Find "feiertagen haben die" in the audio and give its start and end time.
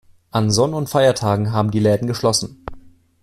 0.89-1.77